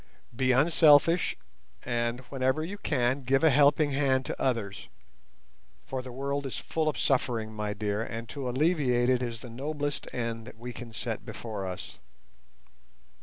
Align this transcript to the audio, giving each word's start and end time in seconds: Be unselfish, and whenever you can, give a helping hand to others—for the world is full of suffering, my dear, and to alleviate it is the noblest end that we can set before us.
Be 0.35 0.51
unselfish, 0.51 1.37
and 1.85 2.21
whenever 2.21 2.63
you 2.63 2.79
can, 2.79 3.21
give 3.21 3.43
a 3.43 3.51
helping 3.51 3.91
hand 3.91 4.25
to 4.25 4.41
others—for 4.41 6.01
the 6.01 6.11
world 6.11 6.47
is 6.47 6.57
full 6.57 6.89
of 6.89 6.97
suffering, 6.97 7.53
my 7.53 7.75
dear, 7.75 8.01
and 8.01 8.27
to 8.29 8.49
alleviate 8.49 9.09
it 9.09 9.21
is 9.21 9.41
the 9.41 9.49
noblest 9.51 10.11
end 10.11 10.47
that 10.47 10.57
we 10.57 10.73
can 10.73 10.91
set 10.91 11.23
before 11.23 11.67
us. 11.67 11.99